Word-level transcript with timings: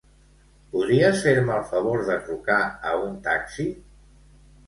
Podries 0.69 1.19
fer-me 1.25 1.53
el 1.57 1.67
favor 1.73 2.01
de 2.09 2.17
trucar 2.29 2.59
a 2.93 2.93
un 3.05 3.13
taxi? 3.27 3.67